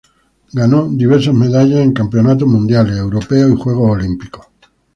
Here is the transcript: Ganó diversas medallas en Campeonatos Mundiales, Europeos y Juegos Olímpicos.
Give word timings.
Ganó 0.51 0.89
diversas 0.89 1.35
medallas 1.35 1.81
en 1.81 1.93
Campeonatos 1.93 2.47
Mundiales, 2.47 2.97
Europeos 2.97 3.51
y 3.51 3.55
Juegos 3.61 3.91
Olímpicos. 3.97 4.41